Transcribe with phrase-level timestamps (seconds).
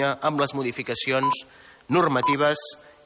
[0.00, 1.42] amb les modificacions
[1.92, 2.56] normatives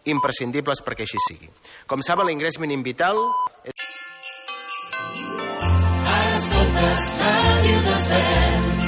[0.06, 1.50] imprescindibles perquè així sigui.
[1.90, 3.18] Com saben, l'ingrés mínim vital...
[3.66, 3.88] És...
[6.36, 8.85] Escoltes, ràdio desvern.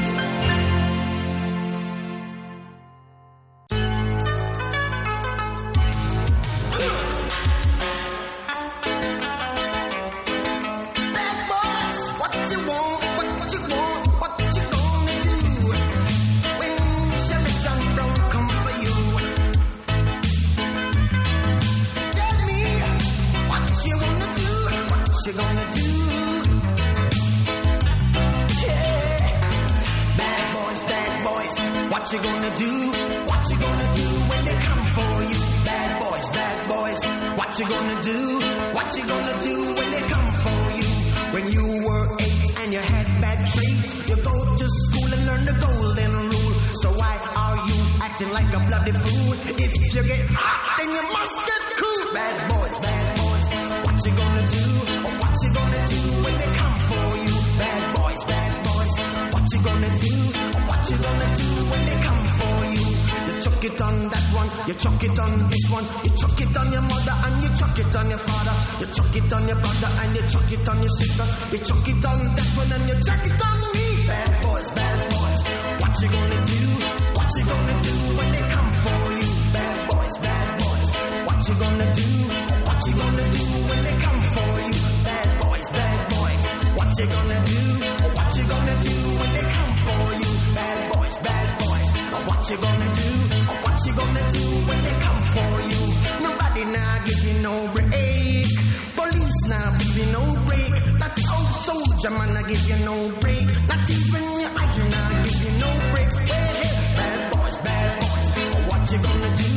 [102.48, 103.44] give you no break.
[103.68, 106.16] Not even your eyes, you're not give you no breaks.
[106.16, 108.28] Hey, hey, bad boys, bad boys.
[108.68, 109.50] What you gonna do?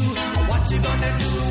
[0.51, 1.50] What you gonna do?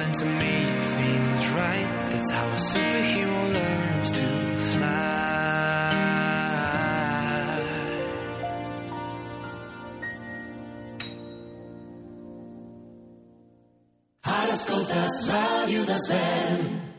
[0.00, 2.08] willing to make things right.
[2.10, 4.26] That's how a superhero learns to
[4.56, 5.10] fly.
[14.24, 16.89] Ascoltas love you, Ven.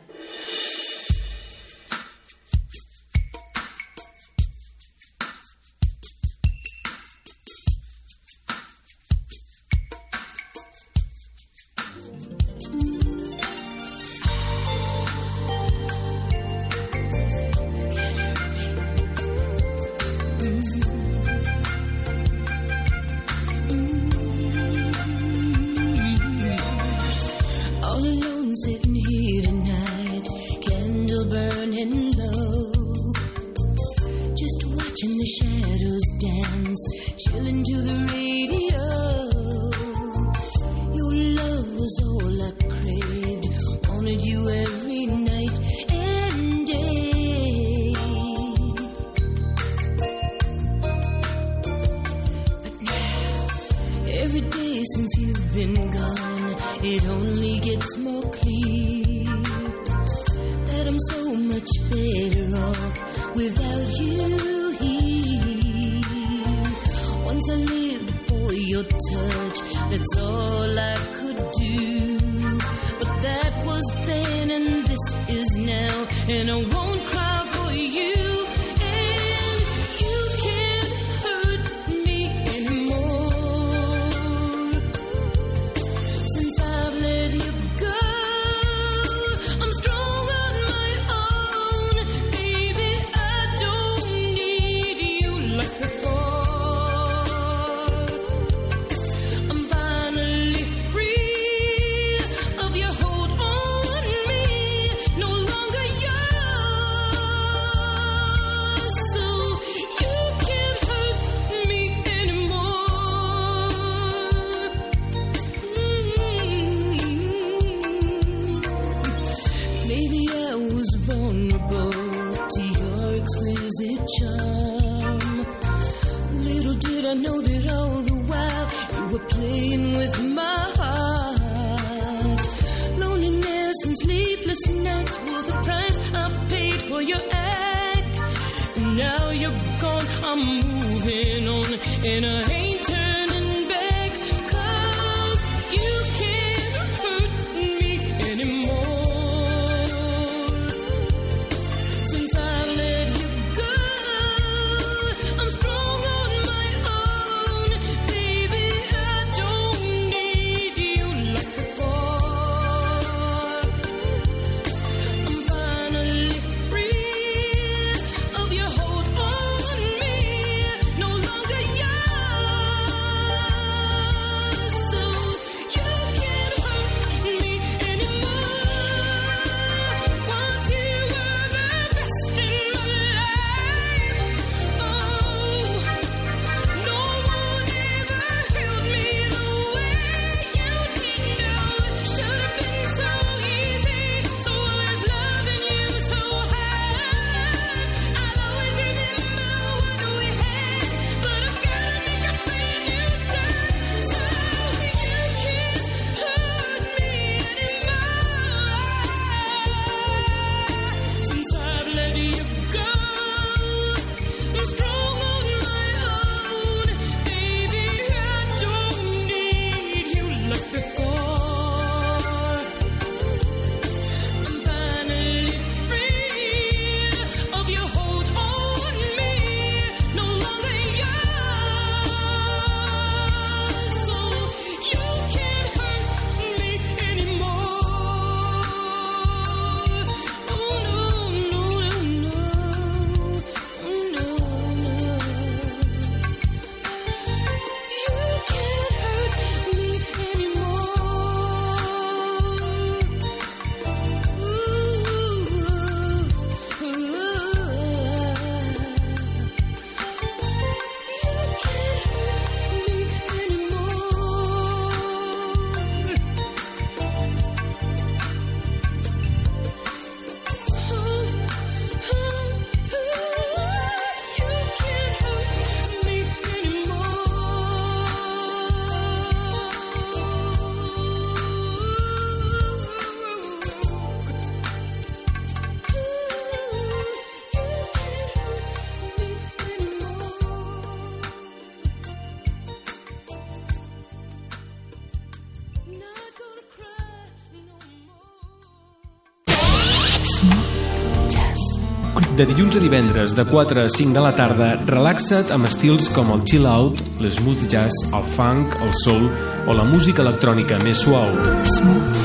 [302.41, 306.31] De dilluns a divendres, de 4 a 5 de la tarda, relaxa't amb estils com
[306.33, 309.27] el chill out, l'smooth jazz, el funk, el soul
[309.69, 311.29] o la música electrònica més suau.
[311.69, 312.15] Smooth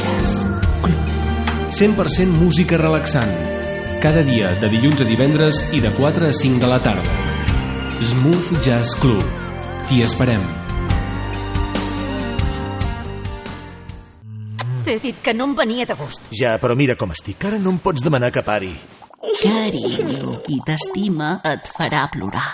[0.00, 0.46] Jazz
[0.86, 1.12] Club.
[1.68, 3.28] 100% música relaxant.
[4.00, 7.20] Cada dia, de dilluns a divendres i de 4 a 5 de la tarda.
[8.00, 9.20] Smooth Jazz Club.
[9.90, 10.46] T'hi esperem.
[14.88, 16.32] T'he dit que no em venia de gust.
[16.32, 17.44] Ja, però mira com estic.
[17.44, 18.72] Ara no em pots demanar que pari.
[19.36, 22.48] Carinyo, qui t'estima et farà plorar.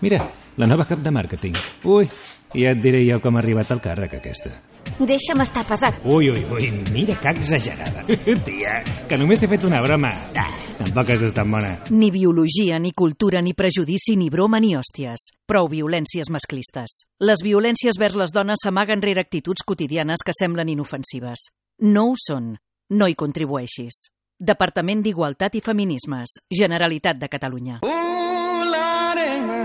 [0.00, 0.20] Mira,
[0.56, 1.56] la nova cap de màrqueting.
[1.90, 2.06] Ui,
[2.54, 4.52] ja et diré jo com ha arribat al càrrec aquesta.
[5.00, 5.96] Deixa'm estar pesat.
[6.06, 8.04] Ui, ui, ui, mira que exagerada.
[8.46, 8.76] Tia,
[9.08, 10.12] que només t'he fet una broma.
[10.38, 10.46] Ah,
[10.78, 11.72] tampoc has estat bona.
[11.90, 15.32] Ni biologia, ni cultura, ni prejudici, ni broma, ni hòsties.
[15.50, 17.04] Prou violències masclistes.
[17.24, 21.48] Les violències vers les dones s'amaguen rere actituds quotidianes que semblen inofensives.
[21.82, 22.54] No ho són.
[22.94, 24.13] No hi contribueixis.
[24.40, 26.40] Departament d'Igualtat i Feminismes.
[26.50, 27.78] Generalitat de Catalunya.
[27.86, 29.64] Ooh, Lordy, my.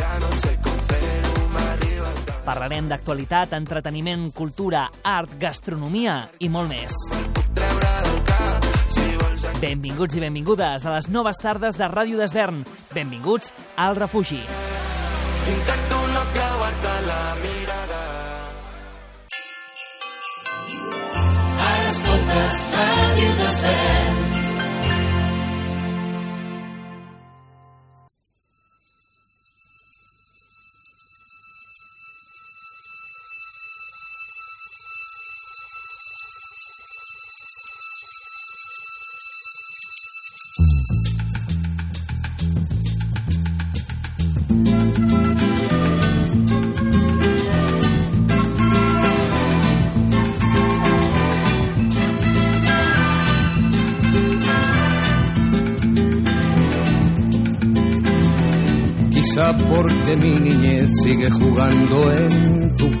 [0.00, 2.38] Ja no sé com fer-ho, m'arriba el cap.
[2.46, 6.96] Parlarem d'actualitat, entreteniment, cultura, art, gastronomia i molt més.
[7.58, 12.64] Treure del cap, si vols Benvinguts i benvingudes a les noves tardes de Ràdio d'Esvern.
[12.96, 14.40] Benvinguts al refugi.
[14.40, 18.02] Intento no creuar-te la mirada.
[21.70, 23.99] Ara escoltes Ràdio d'Esvern.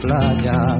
[0.00, 0.78] Playa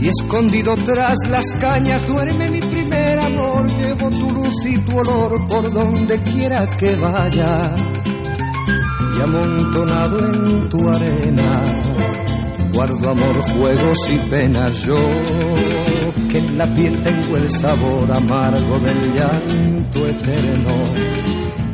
[0.00, 3.66] y escondido tras las cañas duerme mi primer amor.
[3.78, 7.74] Llevo tu luz y tu olor por donde quiera que vaya
[9.16, 11.62] y amontonado en tu arena
[12.74, 14.82] guardo amor, juegos y penas.
[14.82, 14.96] Yo
[16.30, 21.23] que en la piel tengo el sabor amargo del llanto eterno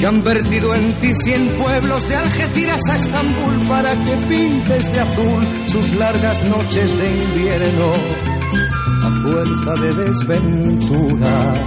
[0.00, 5.00] que han vertido en ti cien pueblos de Algeciras a Estambul para que pintes de
[5.00, 7.92] azul sus largas noches de invierno
[9.02, 11.58] a fuerza de desventuras.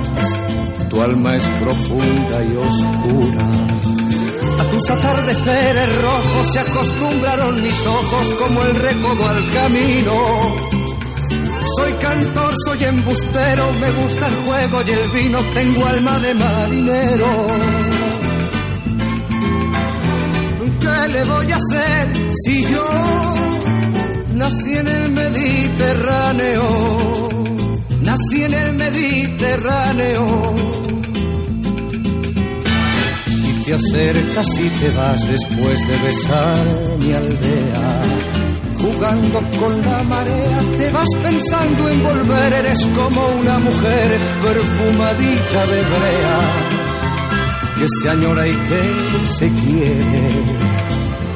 [0.89, 3.49] Tu alma es profunda y oscura.
[4.59, 10.55] A tus atardeceres rojos se acostumbraron mis ojos como el recodo al camino.
[11.77, 17.92] Soy cantor, soy embustero, me gusta el juego y el vino, tengo alma de marinero.
[21.03, 22.13] ¿Qué le voy a hacer
[22.45, 22.85] si yo
[24.35, 26.63] nací en el Mediterráneo?
[28.03, 30.55] Nací en el Mediterráneo.
[33.27, 36.65] Y te acercas y te vas después de besar
[36.99, 38.01] mi aldea.
[38.79, 45.81] Jugando con la marea, te vas pensando en volver, eres como una mujer perfumadita de
[45.83, 46.83] brea
[47.83, 48.81] que se añora y que
[49.37, 50.72] se quiere,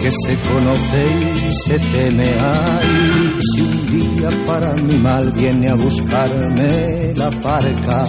[0.07, 1.03] que se conoce
[1.49, 2.31] y se teme.
[2.39, 8.05] Ay, si un día para mi mal viene a buscarme la parca,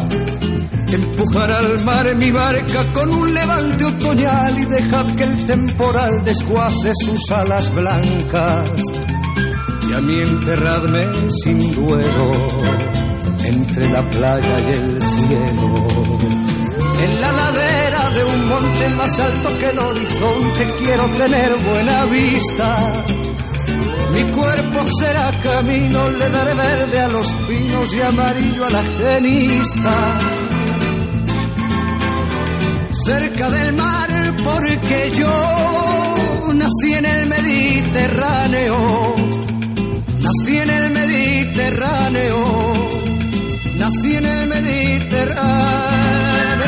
[0.92, 6.92] empujar al mar mi barca con un levante otoñal y dejar que el temporal desguace
[7.04, 8.70] sus alas blancas.
[9.90, 11.02] Y a mí enterradme
[11.42, 12.26] sin duelo
[13.44, 16.18] entre la playa y el cielo
[17.02, 17.77] en la ladera
[18.18, 23.04] de un monte más alto que el horizonte quiero tener buena vista.
[24.12, 30.20] Mi cuerpo será camino, le daré verde a los pinos y amarillo a la genista.
[33.06, 39.14] Cerca del mar, porque yo nací en el Mediterráneo.
[40.24, 42.38] Nací en el Mediterráneo.
[43.76, 46.67] Nací en el Mediterráneo.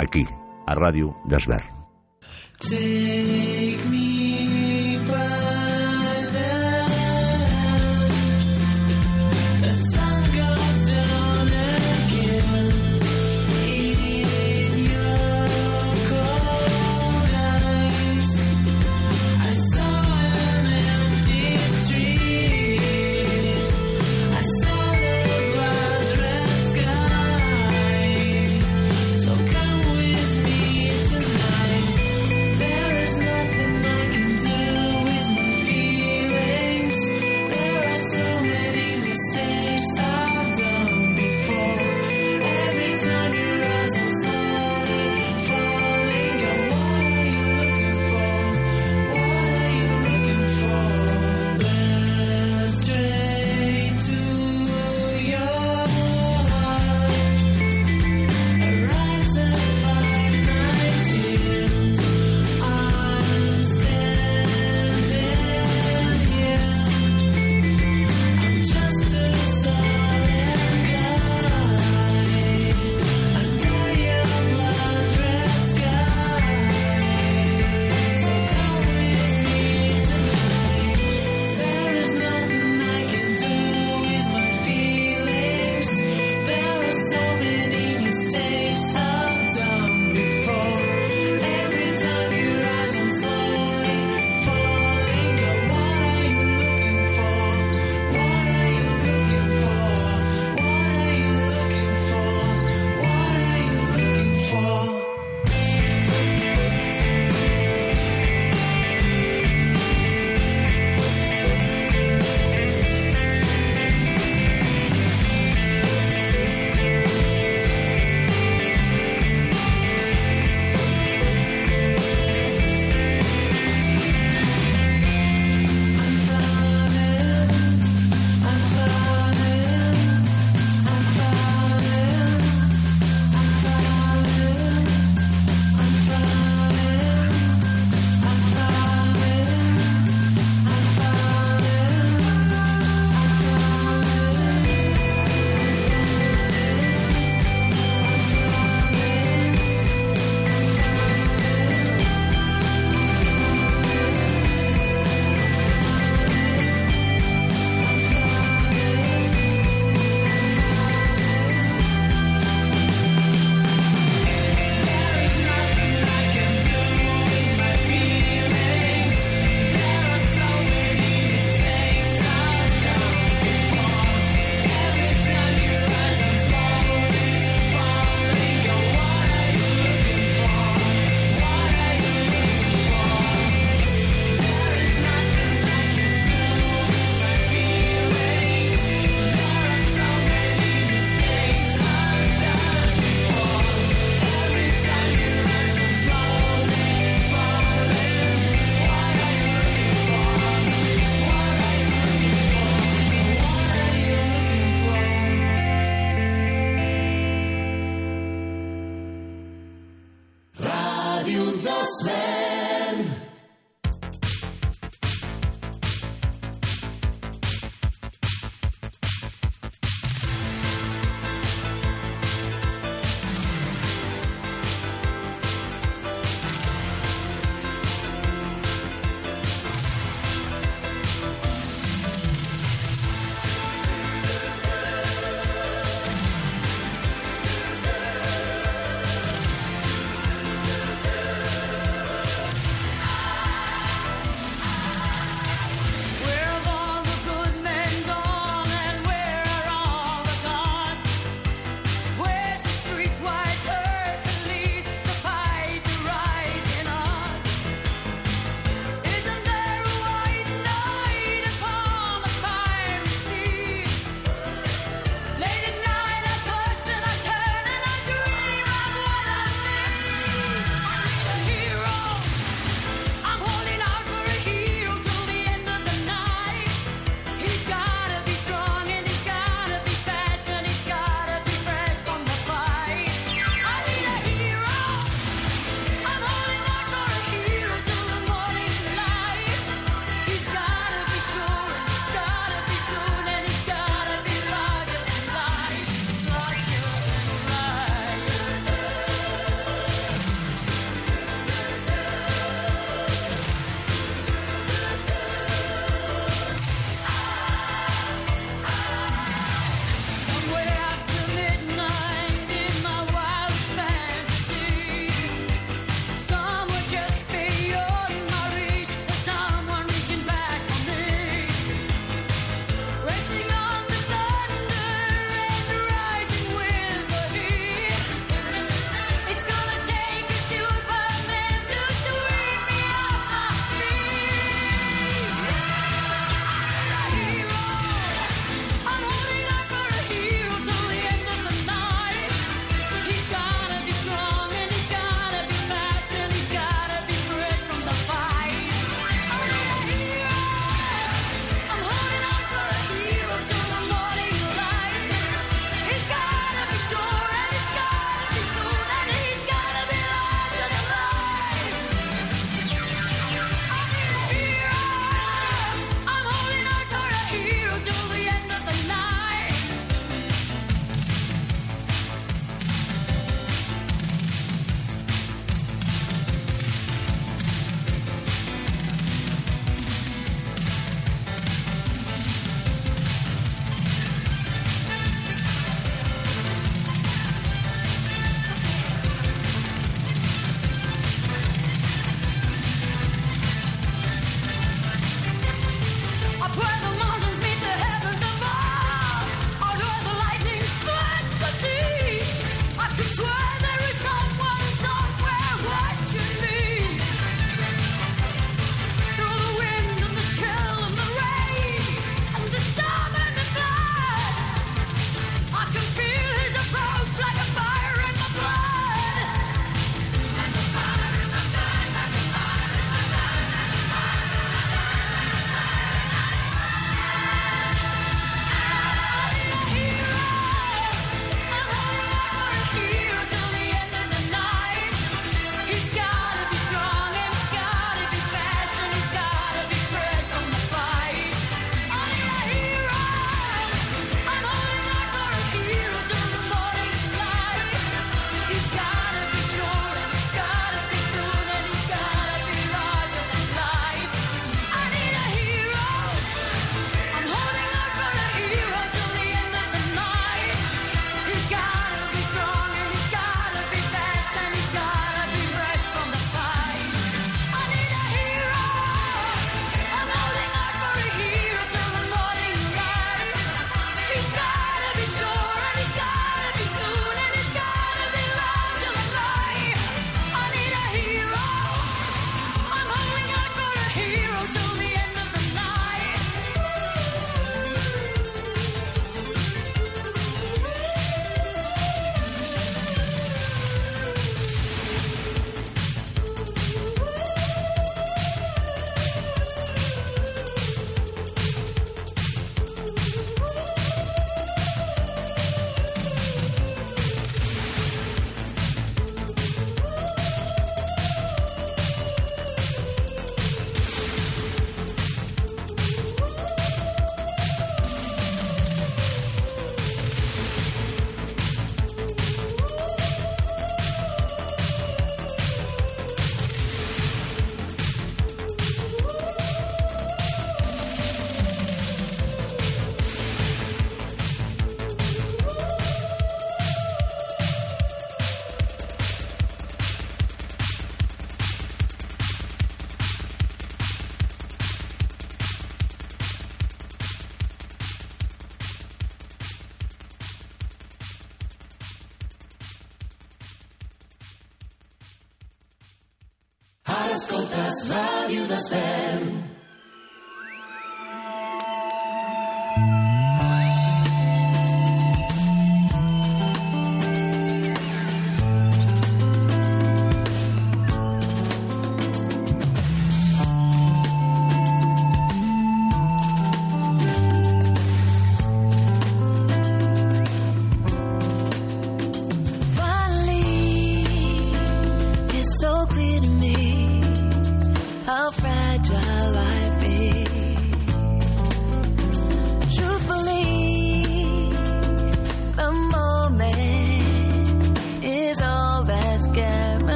[0.00, 0.24] aquí,
[0.66, 1.68] a Ràdio d'Esvern.
[2.60, 3.99] Take me